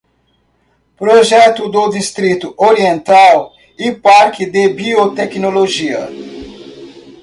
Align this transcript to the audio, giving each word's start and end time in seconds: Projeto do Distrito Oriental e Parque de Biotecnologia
Projeto 0.97 1.69
do 1.69 1.87
Distrito 1.91 2.55
Oriental 2.57 3.53
e 3.77 3.91
Parque 3.91 4.47
de 4.47 4.67
Biotecnologia 4.69 6.09